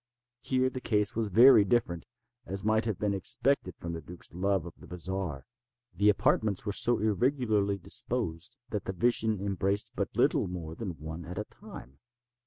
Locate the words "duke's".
4.01-4.33